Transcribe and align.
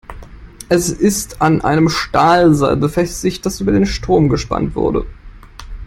Es 0.67 0.89
ist 0.89 1.43
an 1.43 1.61
einem 1.61 1.87
Stahlseil 1.87 2.75
befestigt, 2.75 3.45
das 3.45 3.61
über 3.61 3.71
den 3.71 3.85
Strom 3.85 4.29
gespannt 4.29 4.73
wurde. 4.75 5.05